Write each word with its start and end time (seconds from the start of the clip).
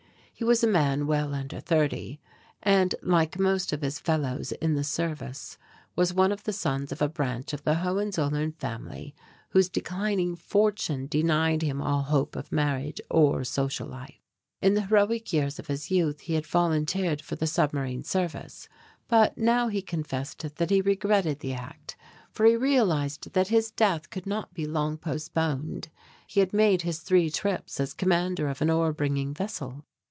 He 0.33 0.43
was 0.45 0.63
a 0.63 0.67
man 0.67 1.05
well 1.05 1.35
under 1.35 1.59
thirty 1.59 2.19
and 2.63 2.95
like 3.03 3.37
most 3.37 3.71
of 3.71 3.81
his 3.83 3.99
fellows 3.99 4.51
in 4.53 4.73
the 4.73 4.83
service 4.83 5.59
was 5.95 6.15
one 6.15 6.31
of 6.31 6.45
the 6.45 6.51
sons 6.51 6.91
of 6.91 6.99
a 6.99 7.07
branch 7.07 7.53
of 7.53 7.63
the 7.63 7.75
Hohenzollern 7.75 8.53
family 8.53 9.13
whose 9.49 9.69
declining 9.69 10.35
fortune 10.35 11.05
denied 11.05 11.61
him 11.61 11.79
all 11.79 12.01
hope 12.01 12.35
of 12.35 12.51
marriage 12.51 12.99
or 13.07 13.43
social 13.43 13.87
life. 13.87 14.15
In 14.63 14.73
the 14.73 14.81
heroic 14.87 15.31
years 15.31 15.59
of 15.59 15.67
his 15.67 15.91
youth 15.91 16.21
he 16.21 16.33
had 16.33 16.47
volunteered 16.47 17.21
for 17.21 17.35
the 17.35 17.45
submarine 17.45 18.01
service. 18.03 18.67
But 19.07 19.37
now 19.37 19.67
he 19.67 19.83
confessed 19.83 20.55
that 20.55 20.71
he 20.71 20.81
regretted 20.81 21.41
the 21.41 21.53
act, 21.53 21.95
for 22.31 22.47
he 22.47 22.55
realized 22.55 23.33
that 23.33 23.49
his 23.49 23.69
death 23.69 24.09
could 24.09 24.25
not 24.25 24.55
be 24.55 24.65
long 24.65 24.97
postponed. 24.97 25.89
He 26.25 26.39
had 26.39 26.51
made 26.51 26.81
his 26.81 27.01
three 27.01 27.29
trips 27.29 27.79
as 27.79 27.93
commander 27.93 28.47
of 28.49 28.59
an 28.63 28.71
ore 28.71 28.91
bringing 28.91 29.35
vessel. 29.35 29.85